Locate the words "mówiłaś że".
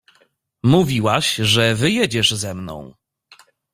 0.63-1.75